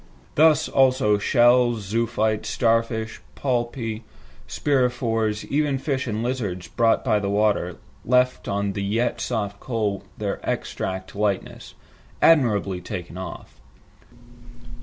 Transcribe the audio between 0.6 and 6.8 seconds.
also shells, zoophytes, star fish, polypi, spirifores, even fish and lizards